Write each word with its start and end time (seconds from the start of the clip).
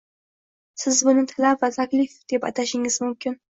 Siz 0.83 1.01
buni 1.09 1.25
talab 1.33 1.63
va 1.67 1.71
taklif 1.77 2.19
deb 2.35 2.51
atashingiz 2.53 3.01
mumkin 3.07 3.41